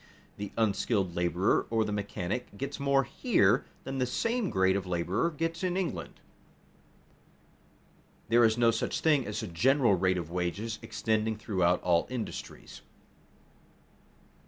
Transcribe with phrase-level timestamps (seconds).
[0.37, 5.29] _,the unskilled laborer or the mechanic gets more here than the same grade of laborer
[5.29, 6.19] gets in England.
[8.27, 12.81] There is no such thing as a general rate of wages extending throughout all industries.